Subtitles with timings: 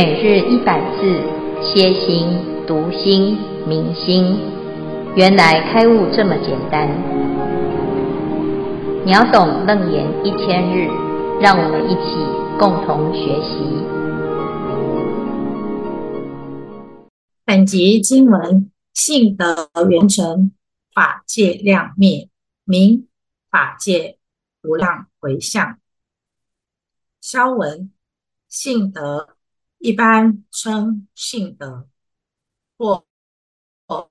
[0.00, 1.02] 每日一百字，
[1.60, 2.28] 歇心、
[2.68, 4.38] 读心、明心，
[5.16, 6.86] 原来开悟这么简单。
[9.04, 10.86] 秒懂楞严一千日，
[11.40, 12.14] 让我们一起
[12.60, 13.58] 共同学习。
[17.44, 20.52] 本集经文：性德圆成，
[20.94, 22.28] 法界量灭，
[22.62, 23.08] 明
[23.50, 24.18] 法界
[24.62, 25.80] 无量回向。
[27.20, 27.90] 消文：
[28.48, 29.30] 性德。
[29.78, 31.88] 一般称性德，
[32.76, 33.04] 或
[33.86, 34.10] 或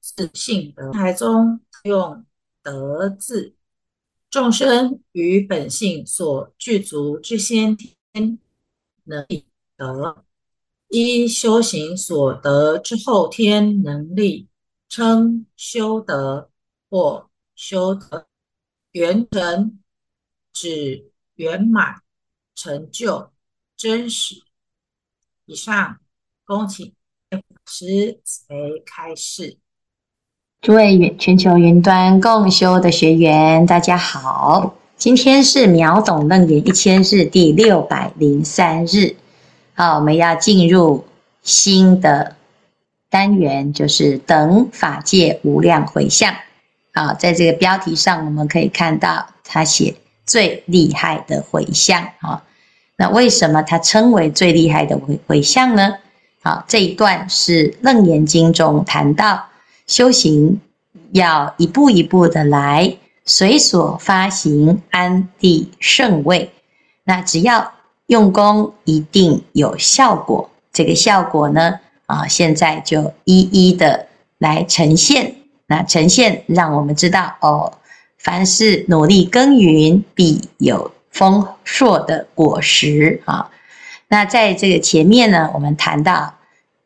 [0.00, 0.90] 是性德。
[0.92, 2.24] 台中用
[2.62, 3.54] 德字，
[4.30, 8.38] 众生于本性所具足之先天
[9.04, 9.46] 能力
[9.76, 10.24] 德，
[10.88, 14.48] 依修行所得之后天能力，
[14.88, 16.50] 称修德
[16.88, 18.26] 或修德。
[18.92, 19.80] 圆成
[20.52, 22.02] 指圆满
[22.56, 23.32] 成就
[23.76, 24.42] 真实。
[25.50, 25.96] 以上，
[26.46, 26.92] 恭请
[27.28, 28.44] 老师慈
[28.86, 29.58] 开示。
[30.60, 39.16] 诸位全球云端共修的学员，大家好，今天是秒懂楞严一千日第六百零三日。
[39.74, 41.04] 好，我们要进入
[41.42, 42.36] 新的
[43.08, 46.32] 单元，就是等法界无量回向。
[46.94, 52.00] 好，在这个标题上，我们可以看到他写最厉害的回向。
[52.20, 52.44] 啊。
[53.00, 55.94] 那为什么它称为最厉害的回回向呢？
[56.42, 59.46] 好，这一段是《楞严经》中谈到
[59.86, 60.60] 修行
[61.12, 66.50] 要一步一步的来，随所发行安立胜位。
[67.04, 67.72] 那只要
[68.08, 70.50] 用功，一定有效果。
[70.70, 75.36] 这个效果呢，啊，现在就一一的来呈现。
[75.66, 77.72] 那呈现让我们知道哦，
[78.18, 80.92] 凡是努力耕耘，必有。
[81.10, 83.50] 丰硕的果实啊，
[84.08, 86.34] 那在这个前面呢，我们谈到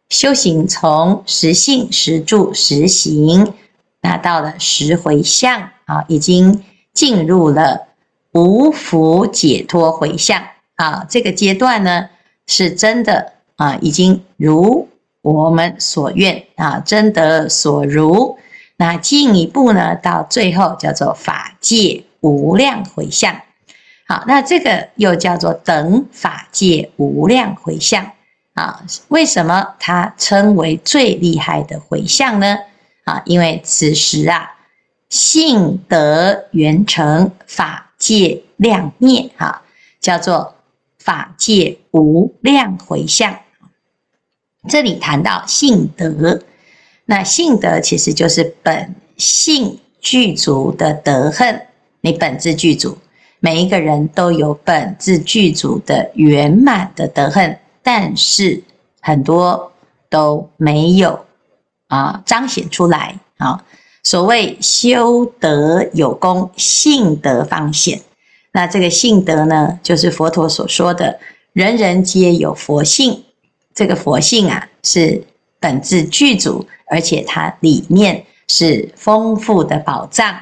[0.08, 3.54] 修行从实性、实住、实行，
[4.00, 6.62] 那到了实回向啊，已经
[6.92, 7.86] 进入了
[8.32, 10.42] 无福解脱回向
[10.76, 11.06] 啊。
[11.08, 12.08] 这个阶段呢，
[12.46, 14.88] 是真的啊，已经如
[15.22, 18.38] 我们所愿啊，真得所如。
[18.76, 23.40] 那进一步呢，到最后叫做法界无量回向。
[24.26, 28.12] 那这个又叫做等法界无量回向
[28.52, 28.84] 啊？
[29.08, 32.58] 为什么它称为最厉害的回向呢？
[33.04, 34.56] 啊，因为此时啊，
[35.08, 39.62] 性德圆成，法界量灭，哈，
[40.00, 40.54] 叫做
[40.98, 43.40] 法界无量回向。
[44.68, 46.42] 这里谈到性德，
[47.04, 51.66] 那性德其实就是本性具足的德恨，
[52.00, 52.98] 你本自具足。
[53.44, 58.64] 每一个人都有本自具足的圆满的德行，但是
[59.02, 59.70] 很多
[60.08, 61.26] 都没有
[61.88, 63.62] 啊彰显出来啊。
[64.02, 68.00] 所谓修德有功，性德方显。
[68.50, 71.20] 那这个性德呢，就是佛陀所说的，
[71.52, 73.24] 人人皆有佛性。
[73.74, 75.22] 这个佛性啊，是
[75.60, 80.34] 本自具足，而且它里面是丰富的宝藏。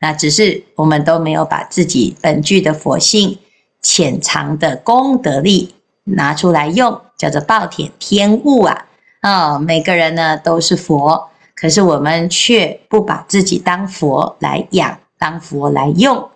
[0.00, 3.38] 那只是我们都没有把自己本具的佛性、
[3.82, 5.74] 潜藏的功德力
[6.04, 8.86] 拿出来用，叫做暴殄天物啊！
[9.20, 16.30] 啊、哦，每个人呢都是佛，可是我们却不把自己当佛来养，当佛来用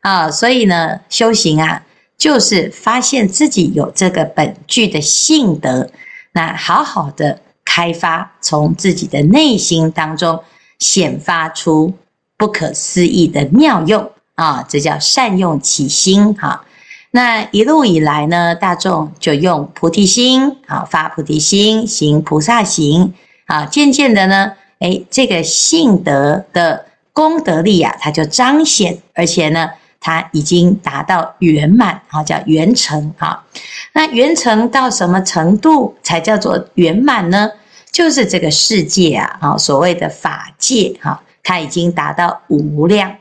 [0.00, 0.30] 啊、哦！
[0.30, 1.84] 所以呢，修行啊，
[2.16, 5.90] 就是发现自己有这个本具的性德，
[6.32, 10.42] 那好好的开发，从自己的内心当中
[10.78, 11.92] 显发出。
[12.40, 16.64] 不可思议的妙用啊，这叫善用其心哈。
[17.10, 23.12] 那一路以来呢，大众就用菩提心啊，发菩提心，行菩萨行
[23.44, 29.68] 啊，渐渐的呢，诶，这个性德的功德力啊，它就彰显，而且呢，
[30.00, 33.44] 它已经达到圆满啊，叫圆成啊。
[33.92, 37.50] 那圆成到什么程度才叫做圆满呢？
[37.92, 41.20] 就是这个世界啊，啊，所谓的法界哈。
[41.50, 43.16] 它已经达到无量。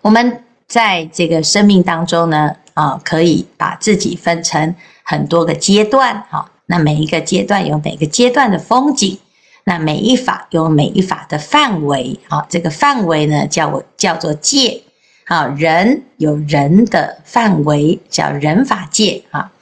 [0.00, 6.50] 我们在这个生命当中呢，啊，可以把自己分成很多个阶段，哈。
[6.64, 9.18] 那每一个阶段有每个阶段的风景，
[9.64, 14.80] 那每一法有每一法的范围，啊，这个范围呢，叫我叫做界，
[15.26, 19.52] 啊，人有人的范围，叫人法界，啊，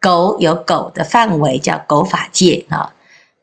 [0.00, 2.94] 狗有狗的范围，叫狗法界，啊，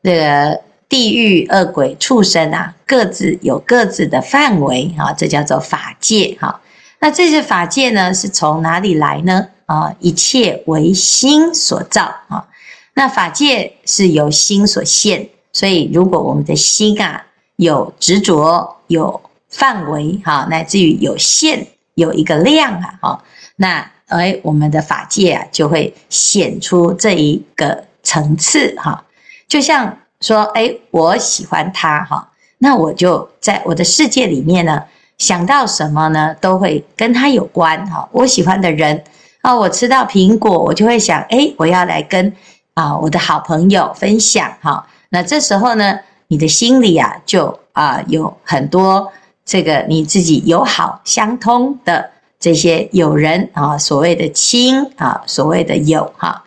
[0.02, 0.60] 这个。
[0.94, 6.60] 地狱、恶鬼、畜生啊，各自有各自的范围啊，这叫做法界哈。
[7.00, 9.48] 那这些法界呢，是从哪里来呢？
[9.66, 12.46] 啊，一切为心所造啊。
[12.94, 17.26] 那法界是由心所现，所以如果我们的心啊
[17.56, 23.24] 有执着、有范围哈，乃至于有限、有一个量啊，哈，
[23.56, 29.02] 那哎，我们的法界啊就会显出这一个层次哈。
[29.48, 32.26] 就像说，哎，我喜欢他哈，
[32.56, 34.82] 那我就在我的世界里面呢，
[35.18, 38.08] 想到什么呢，都会跟他有关哈。
[38.10, 39.04] 我喜欢的人
[39.42, 42.32] 啊，我吃到苹果，我就会想，哎，我要来跟
[42.72, 44.86] 啊我的好朋友分享哈。
[45.10, 49.12] 那这时候呢，你的心里啊，就啊有很多
[49.44, 52.08] 这个你自己友好相通的
[52.40, 56.42] 这些友人啊，所谓的亲啊，所谓的友哈。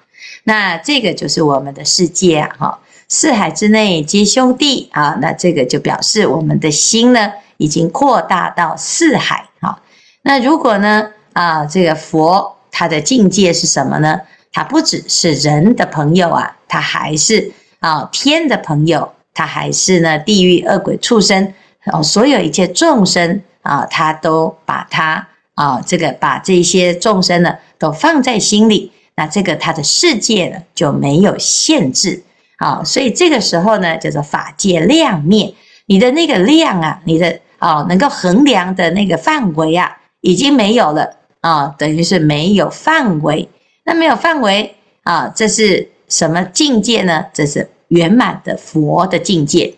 [0.45, 2.79] 那这个就是我们的世界哈。
[3.09, 9.79] 四海之内皆兄弟啊，那这个就表示我们的心呢，已经扩大到四海啊。
[10.23, 14.19] 那如果呢啊，这个佛他的境界是什么呢？
[14.51, 21.53] 他不只是人的朋友啊，他还是啊天的朋友，他还是呢地狱恶鬼畜生
[21.93, 32.23] 哦，所有一切众生啊，他都把他啊这个把这些众生呢都放在心里，那这个他的世界呢就没有限制。
[32.59, 35.53] 好，所以这个时候呢，叫做法界量灭，
[35.85, 43.47] 你的那个量啊，你的哦，能够衡量的那个范围啊，已经没有了啊，等于是没有范围。
[43.83, 47.25] 那没有范围啊，这是什么境界呢？
[47.31, 49.75] 这是圆满的佛的境界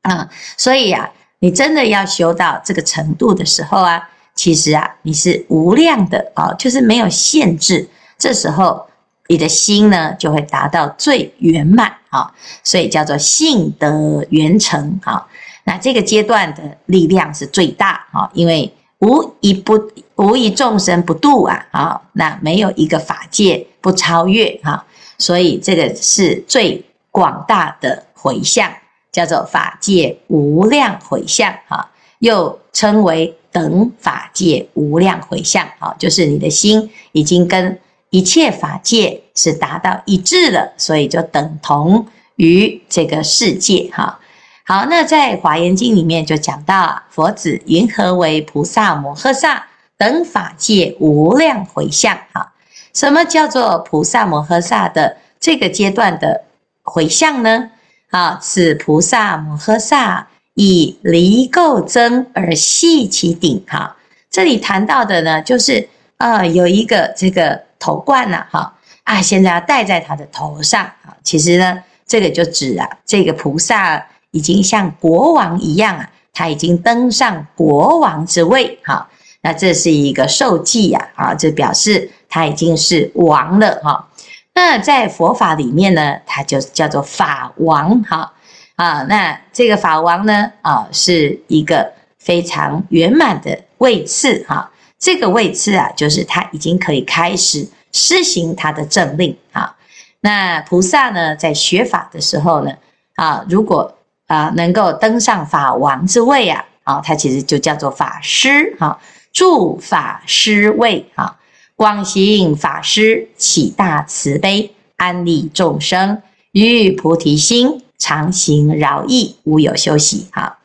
[0.00, 0.30] 啊。
[0.56, 1.10] 所以啊，
[1.40, 7.86] 你真的要修到这个程度的时候啊，其实啊，你是无量的啊，就是没有限制。
[8.18, 8.86] 这时候。
[9.30, 12.34] 你的心呢，就会达到最圆满啊，
[12.64, 15.24] 所以叫做性德圆成啊。
[15.62, 19.80] 那这个阶段的力量是最大啊，因为无一不
[20.16, 24.84] 无一众生不度啊啊，那没有一个法界不超越啊，
[25.16, 28.68] 所以这个是最广大的回向，
[29.12, 31.88] 叫做法界无量回向啊，
[32.18, 37.78] 又称为等法界无量回向啊，就是你的心已经跟。
[38.10, 44.18] 一切法界是达到一致的，所以就等同于这个世界哈。
[44.64, 52.52] 好，那在华严经里面就讲到啊，佛子云何为菩萨摩诃萨等法界无量回向哈？
[52.92, 56.42] 什么叫做菩萨摩诃萨的这个阶段的
[56.82, 57.70] 回向呢？
[58.10, 63.96] 啊，此菩萨摩诃萨以离垢增而系其顶哈。
[64.28, 67.69] 这里谈到的呢，就是啊，有一个这个。
[67.80, 68.72] 头冠呐，哈
[69.02, 71.16] 啊，现在要戴在他的头上啊。
[71.24, 79.08] 其实呢，这个就指啊，这个菩萨已经像国王一样啊，他已经登上国王之位哈。
[79.42, 84.06] 那这是一个受记呀，啊，这表示他已经是王了哈。
[84.52, 88.32] 那在佛法里面呢，他就叫做法王哈
[88.76, 89.02] 啊。
[89.08, 94.69] 那这个法王呢，啊，是一个非常圆满的位次哈。
[95.00, 99.74] 这个位次啊，就是他已经可以开始施行他的政令啊。
[100.20, 102.70] 那菩萨呢，在学法的时候呢，
[103.14, 109.00] 啊，如果啊能够登上法王之位啊，啊，他其实就叫做法师哈，
[109.32, 111.38] 住法师位哈，
[111.76, 116.20] 广行法师，起大慈悲，安利众生，
[116.52, 120.58] 于菩提心，常行饶益，无有休息哈。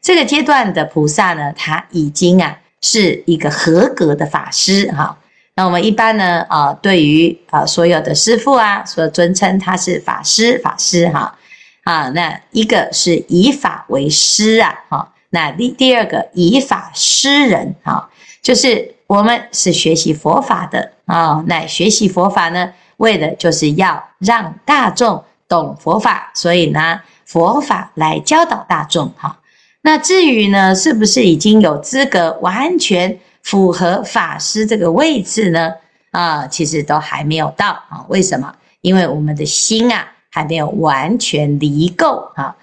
[0.00, 2.60] 这个阶段的菩萨呢，他已经啊。
[2.82, 5.16] 是一个合格的法师哈，
[5.54, 11.34] 那我们一般呢啊，对于啊所有的师父啊，所尊称他是法师法师哈。
[11.84, 18.08] 啊，那一个是以法为师啊哈，那第第二个以法师人哈，
[18.40, 29.40] 就是我们是学习佛法的啊，那学习佛法呢，为的就是要让大众懂佛法，所以呢，佛法来教导大众哈。
[29.84, 35.72] 那至于呢，是不是已经有资格完全符合法师这个位置呢？
[36.12, 38.06] 啊，其实都还没有到啊。
[38.08, 38.54] 为什么？
[38.80, 42.56] 因为我们的心啊，还没有完全离垢啊。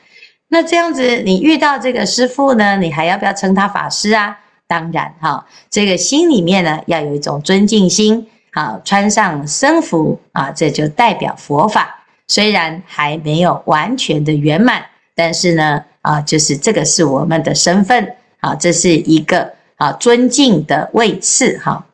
[0.48, 4.40] 那这样子，你遇到这个师父呢，你还要不要称他法师啊？
[4.66, 8.80] 当然哈，这个心里面呢，要有一种尊敬心啊。
[8.86, 12.06] 穿上僧服啊，这就代表佛法。
[12.30, 15.84] 虽然还没有完全的圆满，但是呢。
[16.02, 21.86] 啊，就是这个是我们的身份啊，这是一个啊尊敬的位次哈。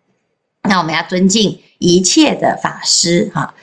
[0.63, 3.53] 那我们要尊敬一切的法师哈。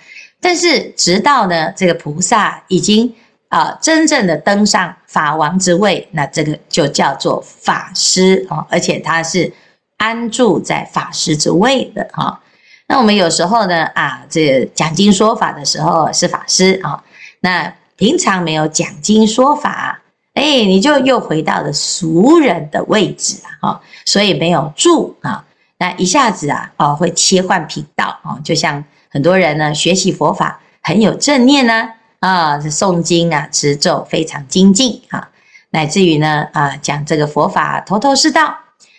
[0.40, 3.14] 但是直到呢，这个菩萨已经
[3.48, 9.52] 啊真正的登上法王之位，那这个就叫做法师啊，而且他是
[9.98, 12.40] 安住在法师之位的哈。
[12.88, 17.02] 那我们有时候呢，啊，这讲经说法的时候是法师啊，
[17.40, 20.01] 那平常没有讲经说法，
[20.34, 25.44] 哎，你就又回到了俗人的位置啊，所以没有住啊，
[25.78, 35.28] 那一下子啊，哦，会切换频道啊，就像很多人呢学习佛法很有正念呢，啊，诵经啊持咒非常精进啊，
[35.70, 38.56] 乃至于呢啊讲这个佛法头头是道，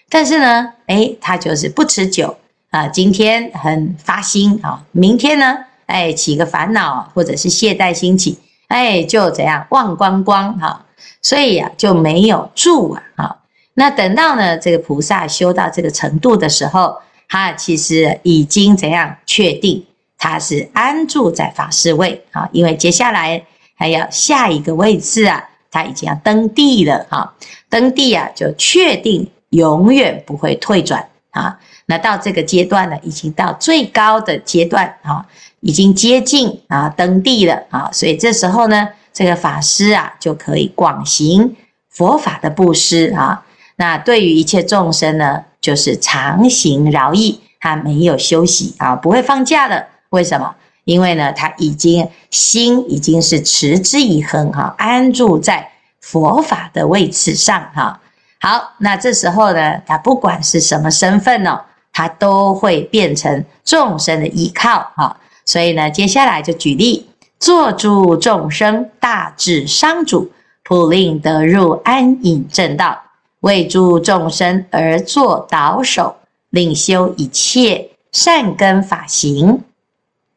[0.09, 2.37] 但是呢，哎，他就是不持久。
[2.73, 10.83] 啊，今天很发心啊，明天呢，哎，起个烦恼或者是懈怠兴起，哎，就怎样忘光光哈，
[11.21, 13.37] 所以呀、就没有住啊，
[13.75, 16.97] 那等到呢这个菩萨修到这个程度的时候，
[17.29, 19.85] 他其实已经怎样确定
[20.17, 23.43] 他是安住在法师位啊，因为接下来
[23.75, 27.33] 还要下一个位置啊，他已经要登地了啊，
[27.69, 31.59] 登地啊就确定永远不会退转啊。
[31.85, 35.25] 那到这个阶段呢，已经到最高的阶段啊，
[35.59, 41.55] 已经接近啊登地了啊，所以这时候呢，这个法师啊就可以广行
[41.89, 43.45] 佛法的布施啊。
[43.75, 49.87] 那对于一切众生呢，就是常行饶益，他没有休息啊，不会放假的。
[50.09, 50.55] 为什么？
[50.85, 58.01] 因为呢，他已经心已经是持之以恒哈，安住在佛法的位置上哈。
[58.41, 61.61] 好，那这时候呢，他不管是什么身份呢？
[61.93, 65.15] 他都会变成众生的依靠，哈，
[65.45, 67.07] 所以呢，接下来就举例，
[67.43, 70.31] 作诸众生大智商主，
[70.63, 72.97] 普令得入安隐正道，
[73.41, 76.15] 为诸众生而作导首，
[76.51, 79.59] 令修一切善根法行，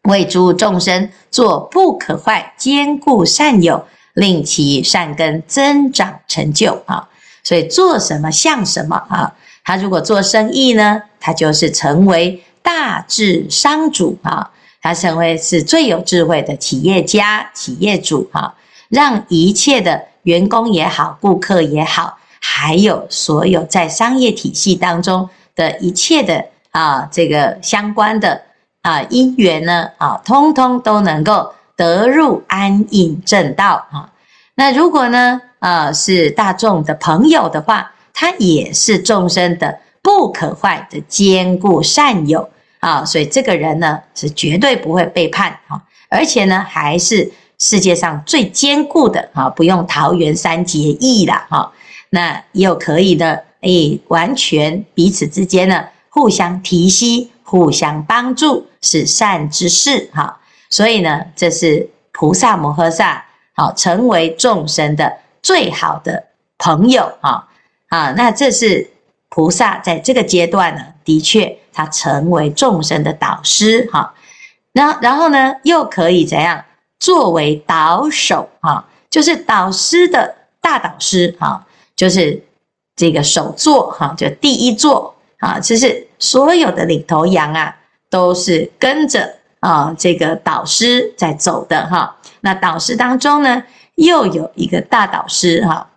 [0.02, 7.08] 为诸众生作不可坏坚固善友，令其善根增长成就，啊，
[7.44, 9.32] 所以做什么像什么，啊。
[9.62, 14.50] 他如果做生意呢，他就是成为大智商主啊，
[14.82, 18.54] 他成为是最有智慧的企业家、企业主哈，
[18.88, 28.42] 让一切的员工也好、顾客也好，还有所有在商业体系当中的一切的啊，这个相关的
[28.82, 34.10] 啊因缘呢啊，通通都能够得入安隐正道啊。
[34.54, 42.48] 那如果呢啊是大众的朋友的话，他也是众生的不可坏的坚固善友
[42.80, 51.72] 啊，所以这个人呢是绝对不会背叛啊，而且呢还是世界上最坚固的啊，不用桃园三结义了哈，
[52.10, 60.38] 那又可以的，诶，完全彼此之间呢互相提携、互相帮助，是善之事哈，
[60.70, 66.24] 所以呢这是菩萨摩诃萨好成为众生的最好的
[66.58, 67.48] 朋友啊。
[67.88, 68.90] 啊，那这是
[69.28, 74.14] 菩萨在这个阶段呢，的确他成为众生的导师哈。
[74.72, 76.64] 那然后呢，又可以怎样
[76.98, 82.42] 作为导首哈，就是导师的大导师哈，就是
[82.96, 87.76] 这个首座哈，就第一座啊，就是所有的领头羊啊，
[88.08, 92.16] 都是跟着啊这个导师在走的哈。
[92.40, 93.62] 那导师当中呢，
[93.96, 95.90] 又有一个大导师哈，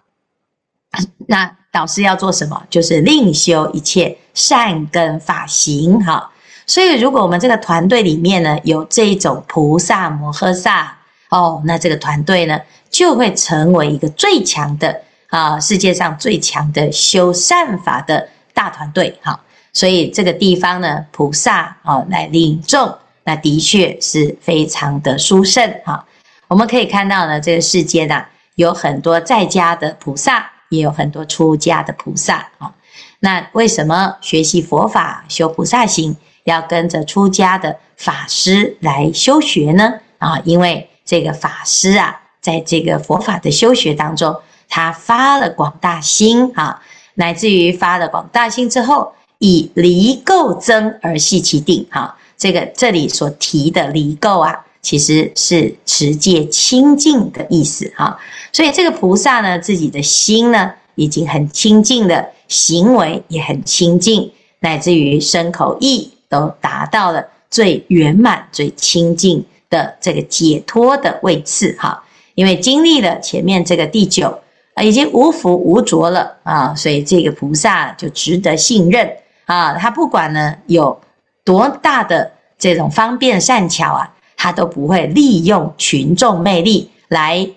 [1.28, 1.56] 那。
[1.72, 2.64] 导师要做什么？
[2.68, 6.32] 就是另修一切善根法行，哈。
[6.66, 12.58] 所以，如果我们这个团队里面呢，有这一种菩萨摩诃萨哦，那这个团队呢，
[12.90, 19.38] 就会成为一个最强的啊，世界上最强的修善法的大团队，哈。
[19.74, 26.06] 所以，这个地方呢，菩萨哦来领众，那的确是非常的殊胜，哈。
[26.48, 30.50] 我们可以看到呢，这个世间呐，有很多在家的菩萨。
[30.70, 32.72] 也有很多出家的菩萨啊，
[33.20, 39.96] 那为什么学习佛法、修菩萨行要跟着出家的法师来修学呢？
[40.20, 44.36] 啊，因为这个法师啊，在这个佛法的修学当中，
[44.70, 46.82] 他发了广大心啊，
[47.16, 51.86] 乃至于发了广大心之后，以离垢增而系其定。
[51.92, 58.18] 哈，这个这里所提的离垢啊，其实是持戒清净的意思哈。
[58.54, 64.30] 所以这个菩萨呢，自己的心呢已经很清净了，行为也很清净，
[64.60, 72.04] 乃至于身口意都达到了最圆满、最清净的这个解脱的位次哈。
[72.36, 74.38] 因为经历了前面这个第九
[74.74, 79.10] 啊，已经无福无浊了啊，所以这个菩萨就值得信任
[79.46, 79.76] 啊。
[79.76, 81.00] 他不管呢有
[81.46, 87.50] 多大的这种方便善巧啊，他都不会利用群众魅力来。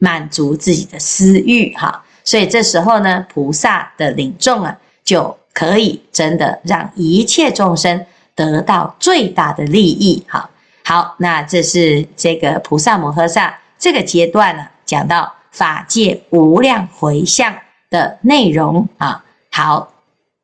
[0.00, 8.04] 满足自己的私欲，哈，所以这时候呢，菩萨的领众啊，就可以真的让一切众生
[8.34, 10.22] 得到最大的利益。
[10.28, 10.50] 好，
[10.84, 17.56] 好，那这是这个菩萨摩诃萨这个阶段呢，讲到法界无量回向
[17.88, 19.24] 的内容啊。
[19.50, 19.94] 好，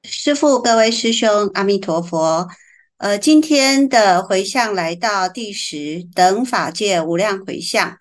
[0.05, 2.49] 师父，各位师兄，阿弥陀佛。
[2.97, 7.99] 呃，今天的回向来到第十等法界无量回向。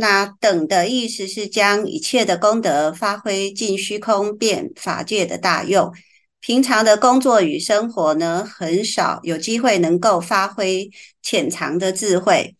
[0.00, 5.92] 那等的意思是将一切的功德发挥尽虚空遍法界的大用。
[6.40, 10.90] 平常的工作与生活呢，很少有机会能够发挥
[11.20, 12.56] 潜藏的智慧，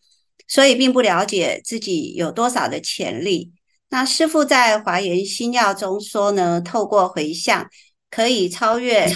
[0.47, 3.51] 所以并不了解自己有多少的潜力。
[3.89, 7.67] 那师父在《华严心要》中说呢，透过回向
[8.11, 9.11] 可以超越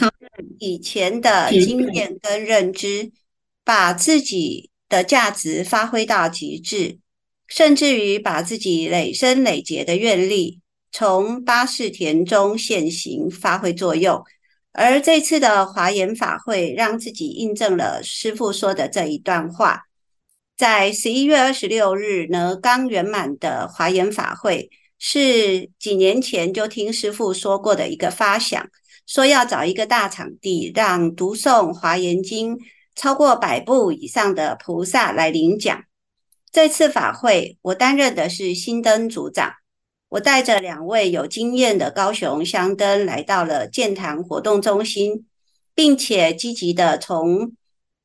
[0.58, 3.12] 以前的经验跟认知，
[3.64, 6.98] 把自己的价值发挥到极致。
[7.48, 10.62] 甚至于把自己累生累劫的愿力，
[10.92, 14.24] 从八识田中现行发挥作用。
[14.72, 19.84] 而这次的华严法会，让自己印证了师父说的这一段话。
[20.58, 28.66] 在十一月二十六日呢，刚圆满的华严法会，是几年前就听师父说过的一个发想，
[29.06, 32.58] 说要找一个大场地，让读诵华严经
[32.96, 35.84] 超过百部以上的菩萨来领奖。
[36.56, 39.56] 这次法会，我担任的是新灯组长。
[40.08, 45.26] 我带着两位有经验的高雄香灯来到了建堂活动中心，
[45.74, 47.52] 并且积极的从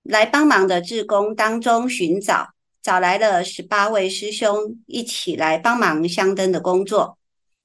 [0.03, 2.49] 来帮忙的志工当中寻找，
[2.83, 7.19] 找来了十八位师兄一起来帮忙香灯的工作。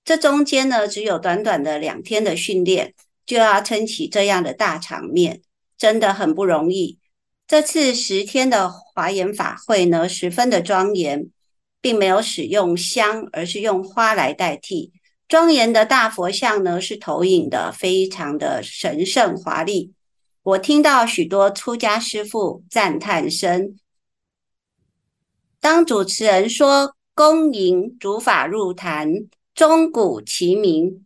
[0.04, 2.94] 这中间呢，只有短短的两天的训练，
[3.26, 5.42] 就要撑起这样的大场面，
[5.80, 7.00] 真的很不容易。
[7.48, 11.30] 这次十天的华严法会呢，十分的庄严，
[11.80, 14.92] 并没有使用香，而是用花来代替。
[15.28, 19.94] 庄严的大佛像呢，是投影的，非常的神圣华丽。
[20.42, 23.78] 我听到许多出家师父赞叹声。
[25.60, 31.06] 当主持人说“恭迎主法入坛，钟鼓齐鸣”，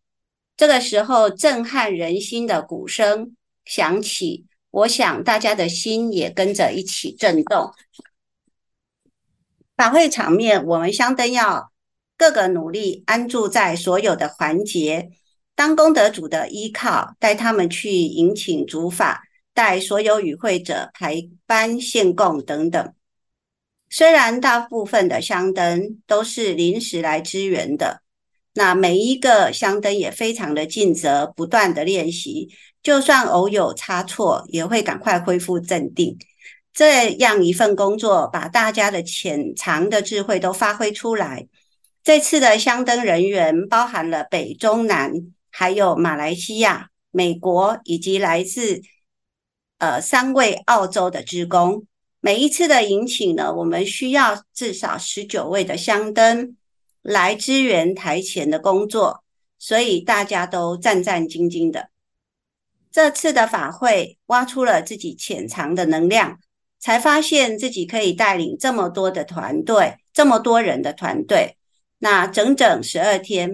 [0.56, 4.46] 这个时候震撼人心的鼓声响起。
[4.72, 7.74] 我想大家的心也跟着一起震动。
[9.76, 11.72] 法会场面，我们香灯要
[12.18, 15.10] 各个努力安住在所有的环节，
[15.56, 22.94] 当功德主的依靠，带他们去迎请主法，带所有与会者排班献供等等。
[23.90, 28.02] 虽然大部分的香灯都是临时来支援的，
[28.54, 32.50] 那每一个香灯也非常的尽责，不断的练习。
[32.82, 36.18] 就算偶有差错，也会赶快恢复镇定。
[36.74, 41.48] 这样一份工作，把大家的潜藏的智慧都发挥出来。
[42.04, 45.12] 这次的香灯人员包含了北、中、南，
[45.52, 48.82] 还有马来西亚、美国以及来自
[49.80, 51.86] 呃三位澳洲的职工。
[52.22, 56.56] 每一次的迎请呢，我们需要至少十九位的香灯
[57.02, 59.24] 来支援台前的工作，
[59.58, 61.90] 所以大家都战战兢兢的。
[62.92, 66.40] 这次的法会挖出了自己潜藏的能量，
[66.80, 71.56] 才发现自己可以带领这么多的团队，这么多人的团队。
[72.00, 73.52] 那整整十二天，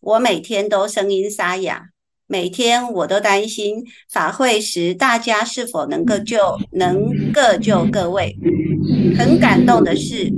[0.00, 1.90] 我每天都声音沙哑，
[2.26, 8.36] 每天我都担心法会时大家是否能够救，能各救各位。
[9.16, 10.28] 很感动的是，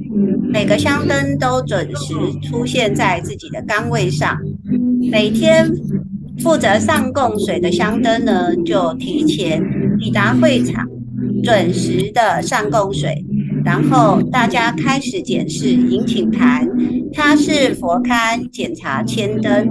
[0.52, 4.38] 每个香灯都准时出现在自己的岗位上，
[5.10, 5.66] 每天。
[6.42, 9.62] 负责上供水的香灯呢，就提前
[9.98, 10.86] 抵达会场，
[11.42, 13.24] 准时的上供水，
[13.64, 16.68] 然后大家开始检视引请盘，
[17.12, 19.68] 擦拭佛龛，检查千灯。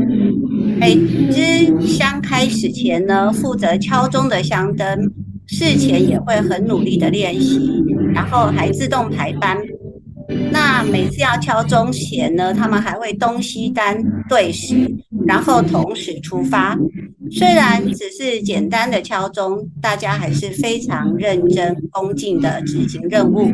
[0.79, 0.95] 每
[1.29, 5.11] 支香开始前呢，负责敲钟的香灯，
[5.47, 9.57] 事前也会很努力的练习，然后还自动排班。
[10.51, 14.75] 那每次要敲钟前呢，他们还会东西单对时，
[15.25, 16.77] 然后同时出发。
[17.31, 23.49] 虽然只是简单的敲钟，大家还是非常认真恭敬的执行任务。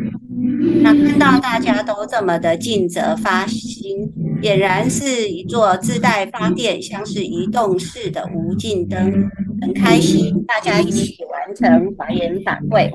[0.82, 9.30] 那看到大家都这么的尽责发心，俨然是一座自带发电、像是移动式的无尽灯，
[9.62, 12.92] 很开心，大家一起完成华严法会。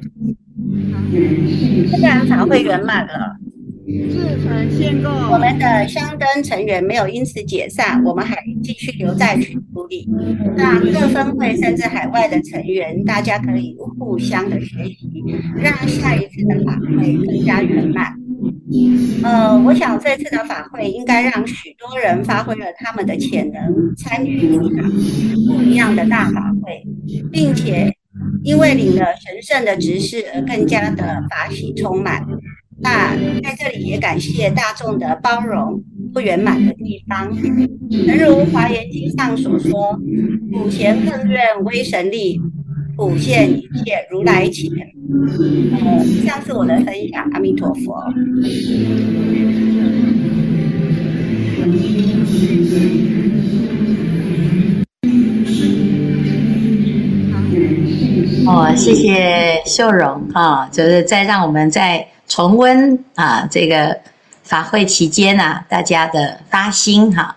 [1.91, 3.37] 这个法会圆满了。
[3.85, 10.09] 自成献供，我们的香灯成员没有因此解散，我们还继续留在群组里。
[10.57, 15.23] 那各分会甚至海外的成员，大家可以互相的学习，
[15.55, 18.13] 让下一次的法会更加圆满。
[19.23, 24.91] 呃，我想这次的法会应该让许多人发挥了他们的潜能，参与一场
[25.47, 26.83] 不一样的大法会，
[27.31, 27.93] 并且。
[28.43, 32.23] 因为领了神圣的执事而更加的法喜充满。
[32.77, 35.81] 那在这里也感谢大众的包容
[36.13, 39.97] 不圆满的地方，诚如《华严经》上所说
[40.51, 42.39] ：“普贤更愿威神力，
[42.97, 44.69] 普现一切如来前。”
[45.71, 47.95] 呃，以上是我的分享，阿弥陀佛。
[58.47, 63.99] 哦，谢谢秀容啊，就是再让我们再重温啊这个
[64.43, 67.35] 法会期间啊大家的发心哈。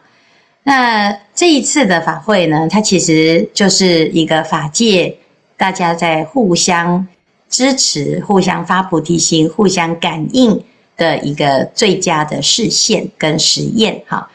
[0.64, 5.16] 那这一次的法会呢，它其实就是一个法界
[5.56, 7.06] 大家在互相
[7.48, 10.62] 支持、互相发菩提心、互相感应
[10.96, 14.30] 的一个最佳的示现跟实验哈。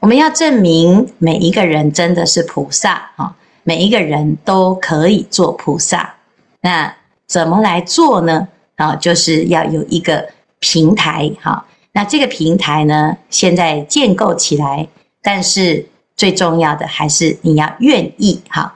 [0.00, 3.34] 我们要证明每一个人真的是菩萨啊。
[3.66, 6.16] 每一个人都可以做菩萨，
[6.60, 6.94] 那
[7.26, 8.46] 怎么来做呢？
[8.76, 11.66] 啊，就是要有一个平台哈。
[11.92, 14.88] 那这个平台呢，现在建构起来，
[15.22, 18.74] 但是最重要的还是你要愿意哈。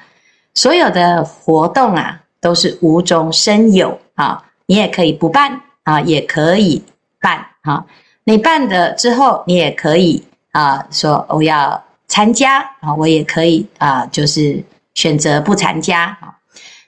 [0.55, 4.45] 所有的活动啊，都是无中生有啊。
[4.67, 6.83] 你也可以不办啊，也可以
[7.21, 7.87] 办哈。
[8.25, 14.65] 你办了之后，你也可以啊，说我要参加啊，我也可以啊，就是。
[14.95, 16.39] 选择不参加啊，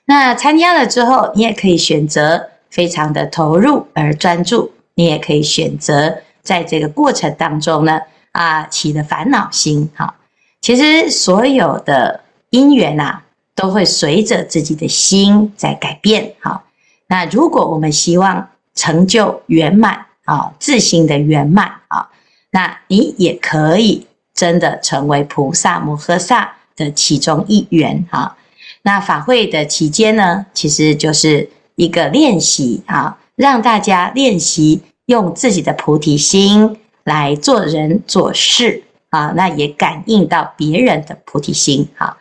[0.03, 10.15] 那参加了之后，你也可以选择非常的投入而专注，你也可以选择在这个过程当中呢，啊，起了烦恼心，哈，
[10.59, 16.63] 其实所有的因缘啊，都会随着自己的心在改变，哈，
[17.05, 22.09] 那如果我们希望成就圆满啊，自心的圆满啊，
[22.49, 26.53] 那你也可以真的成为菩萨摩诃萨。
[26.77, 28.35] 的其中一员哈，
[28.83, 42.17] 那法会的期间呢，其实就是一个练习啊，让大家练习用自己的菩提心来做人做事啊，那也感应到别人的菩提心哈，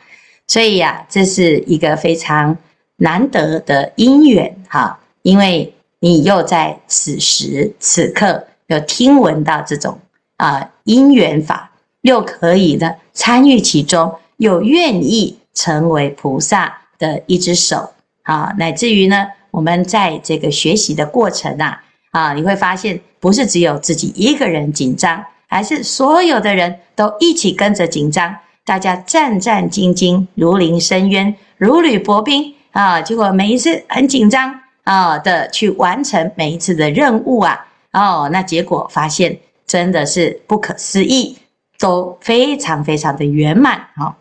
[0.46, 2.56] 所以呀，这是一个非常
[2.96, 9.98] 难得的因缘哈，因为你又在此时此刻有听闻到这种
[10.36, 11.70] 啊因缘法，
[12.02, 14.14] 又可以呢参与其中。
[14.40, 21.82] 又愿意成为菩萨的一只手啊，乃至于呢，我们在这个学习的过程啊，
[22.12, 33.00] 啊，你会发现不是只有自己一个人紧张，而是所有的人都一起跟着紧张，大家战战兢兢，如临深渊，如履薄冰啊。
[33.00, 41.38] 结果每一次很紧张啊的去完成每一次的任务啊，哦，那结果发现真的是不可思议，
[41.78, 44.16] 都非常非常的圆满啊。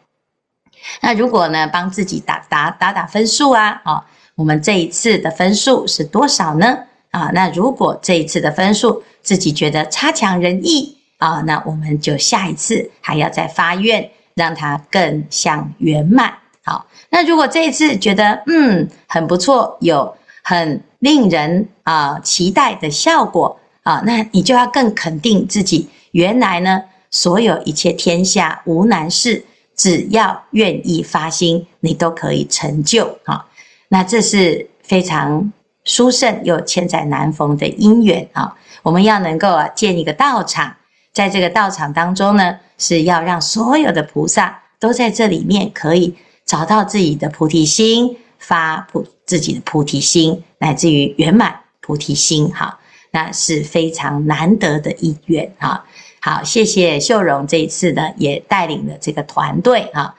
[1.02, 4.06] 那如果呢，帮自己打打打打分数啊，啊，
[4.40, 6.78] 我们这一次的分数是多少呢？
[7.12, 16.34] 啊，那如果这一次的分数自己觉得差强人意啊，那我们就下一次还要再发愿，让它更像圆满。
[16.64, 29.44] 好，那如果这一次觉得嗯很不错，有很令人啊期待的效果啊，那你就要更肯定自己，原来呢，所有一切天下无难事。
[29.76, 33.46] 只要愿意发心，你都可以成就啊！
[33.90, 35.52] 那这是非常
[35.84, 38.56] 殊胜又千载难逢的因缘啊！
[38.84, 40.76] 我们要能够啊建一个道场，
[41.12, 52.80] 在这个道场当中呢，是要让所有的菩萨都在这里面可以找到自己的菩提心，发菩自己的菩提心，乃至于圆满菩提心哈，
[53.12, 55.84] 那是非常难得的一缘啊！
[56.22, 60.14] 好，谢谢秀荣这一次呢，也带领了这个团队啊。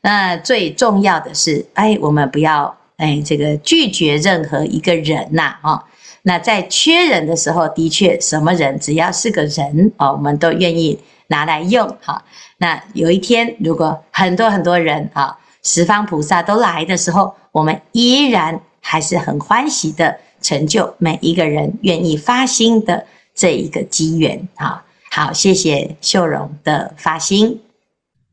[0.00, 5.84] 那最重要的是，哎，我们不要哎这个拒绝任何一个人呐啊。
[6.22, 12.24] 那在缺人的时候，的确什么人只要是个人哦，我们都愿意拿来用哈。
[12.58, 24.84] 那有一天，如果很多很多人啊，十方菩萨都来的时候，我们依然还是很欢喜的成就每一个人愿意发心的这一个机缘啊。
[25.12, 27.62] 好，谢谢秀荣的发心。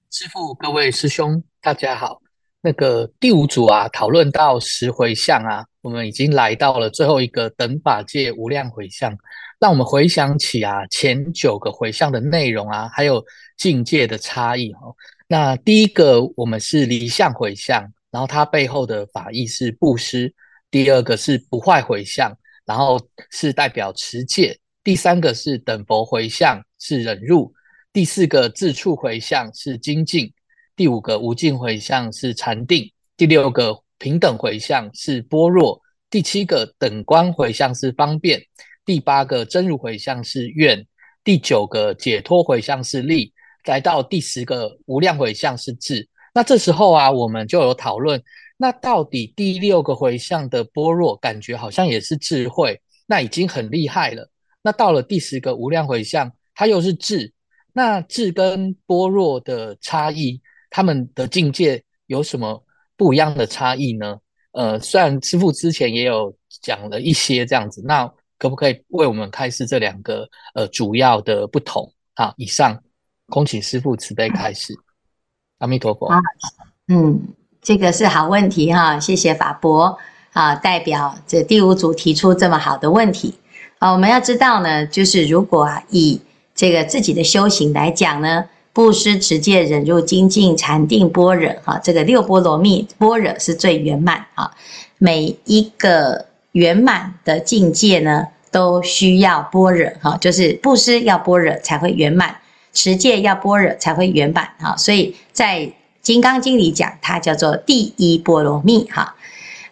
[0.09, 2.22] 师父，各位师兄，大家好。
[2.65, 9.13] 那个第五组啊，讨论到十回向啊，我们已经来到了最后一个等法界无量回向。
[9.59, 13.21] 让我们回想起啊，前九个回向的内容啊，还有
[13.57, 14.79] 境界的差异哈。
[15.27, 20.29] 那第一个我们是离相回向，然后它背后的法义是布施；
[20.71, 22.33] 第二个是不坏回向，
[22.65, 22.97] 然后
[23.29, 24.57] 是代表持戒。
[24.85, 27.51] 第三个是等佛回向，是忍辱；
[27.91, 30.27] 第四个自处回向是精进；
[30.75, 38.41] 第五个无尽回向是禅定；第六个平等回向是般若，第七个等观回向是方便，
[38.83, 40.85] 第八个真如回向是愿，
[41.23, 43.31] 第九个解脱回向是力，
[43.65, 46.07] 来到第十个无量回向是智。
[46.33, 48.21] 那这时候啊，我们就有讨论，
[48.57, 54.27] 那到底第六个回向的般若，感觉好像也是智慧，那已经很厉害了。
[54.63, 57.31] 那到了第十个无量回向，它又是智。
[57.73, 60.41] 那智跟般若的差异，
[60.73, 62.63] 他们的境界有什么
[62.97, 64.17] 不一样的差异呢？
[64.53, 71.93] 呃，虽然师父之前也有讲了一些这样子，那可不可以为我们开示这两个呃主要的不同？
[72.15, 72.81] 好，以上
[73.27, 74.73] 恭请师父慈悲开示。
[75.59, 76.09] 阿弥陀佛。
[76.87, 77.21] 嗯，
[77.61, 79.95] 这个是好问题哈，谢谢法伯
[80.31, 83.35] 啊，代表这第五组提出这么好的问题。
[83.77, 86.19] 啊，我们要知道呢，就是如果啊以
[86.55, 94.51] 这个自己的修行来讲呢，布施、持戒、忍辱、精进、禅定、般若，哈，这个六波罗蜜般若是最圆满啊。
[94.97, 102.37] 每一个圆满的境界呢，都需要般若，哈，就是布施要般若才会圆满，
[102.73, 104.75] 持戒要般若才会圆满，哈。
[104.75, 105.59] 所以在
[106.01, 109.15] 《金刚经》里讲，它叫做第一波罗蜜，哈。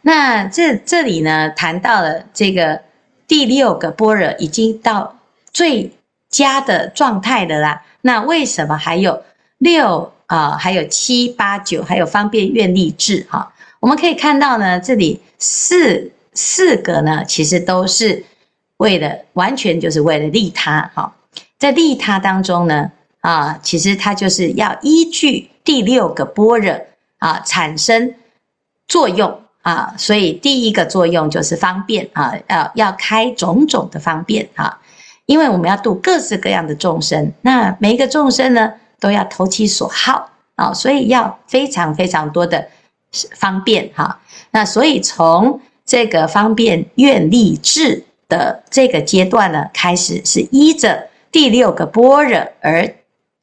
[0.04, 2.82] 那这这里呢，谈到了这个
[3.28, 5.18] 第六个般若，已经到
[5.52, 5.92] 最。
[6.32, 9.22] 佳的状态的啦，那为什么还有
[9.58, 13.54] 六啊，还有七八九，还有方便愿力智哈？
[13.80, 18.24] 我们可以看到呢，这里四四个呢，其实都是
[18.78, 21.14] 为了完全就是为了利他哈。
[21.58, 26.76] 在利他当中呢，啊，其实它就是要依据第六个般若
[27.20, 28.16] 啊产生
[28.88, 34.81] 作用啊，所以第一个作用就是方便啊，要要开种种的方便啊。
[35.32, 42.68] 因为我们要度各式各样的众生，那每一个众生呢，都要投其所好啊，所以要非常非常多的
[43.36, 44.20] 方便哈。
[44.52, 52.94] 那所以从这个方便愿力智的这个阶段呢，开始是依着第六个般若而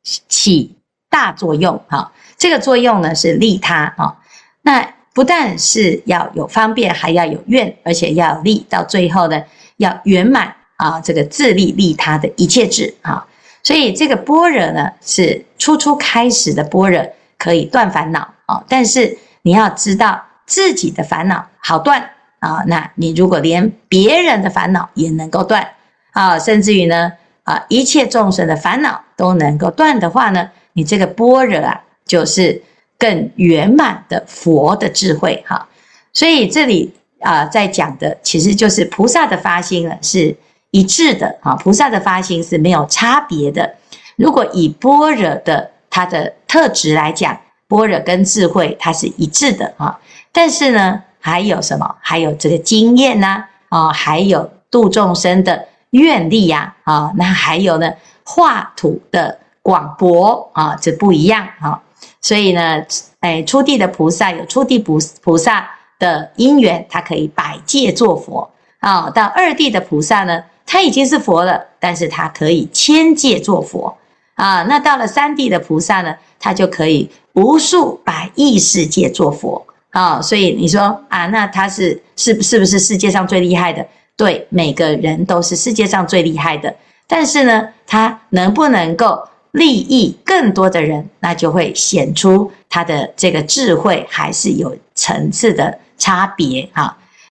[0.03, 0.77] 起
[1.09, 2.12] 大作用哈。
[2.37, 4.18] 这个作用呢是利他啊，
[4.61, 9.42] 那不但是要有方便，还要有愿，而且要有力，到最后呢
[9.79, 10.55] 要圆满。
[10.78, 13.26] 啊，这个自利利他的一切智啊，
[13.64, 17.04] 所以这个般若呢，是初初开始的般若，
[17.36, 18.62] 可以断烦恼啊。
[18.68, 25.66] 但是你要知道自己的烦恼好断啊，那你如果连别人的烦恼也能够断
[26.12, 27.12] 啊，甚至于呢
[27.42, 32.62] 啊，一切众生的烦恼都能够断的话呢，你这个般若啊，就是
[32.96, 35.66] 更圆满的佛的智慧哈。
[36.12, 40.36] 所以这里啊，在讲的其实就是菩萨的发心了，是。
[40.70, 43.74] 一致的啊，菩萨的发心是没有差别的。
[44.16, 49.98] 如果以般若的它的特质来讲，般若跟智慧它是一致的啊。
[50.33, 51.96] 但是呢，还有什么？
[52.00, 57.92] 还有这个经验呐啊，还有度众生的愿力呀啊，那还有呢，
[58.24, 61.81] 化土的广博啊，这不一样啊。
[62.20, 62.83] 所以呢，
[63.20, 68.50] 哎，初地的菩萨有初地菩菩萨的因缘，他可以百界作佛
[68.81, 69.09] 啊。
[69.11, 73.96] 到二地的菩萨呢，他已经是佛了，但是他可以千界做佛
[74.35, 74.62] 啊。
[74.64, 80.20] 那到了三地的菩萨呢，他就可以无数百亿世界做佛啊。
[80.20, 83.85] 所以你说啊，那他是是是不是世界上最厉害的？
[84.14, 86.76] 对，每个人都是世界上最厉害的。
[87.07, 96.94] 但是呢，他能不能够利益更多的人，那就会显出他的这个智慧还是有层次的差别啊。